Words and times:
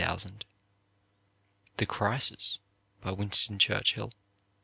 400,000 0.03 0.45
"The 1.77 1.85
Crisis," 1.85 2.57
by 3.01 3.11
Winston 3.11 3.59
Churchill. 3.59 4.09